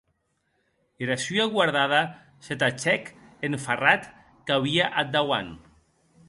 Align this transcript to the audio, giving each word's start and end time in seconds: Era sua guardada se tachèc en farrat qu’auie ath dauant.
Era 1.07 1.17
sua 1.23 1.45
guardada 1.53 1.99
se 2.47 2.53
tachèc 2.63 3.03
en 3.49 3.53
farrat 3.67 4.03
qu’auie 4.49 4.85
ath 4.99 5.13
dauant. 5.19 5.51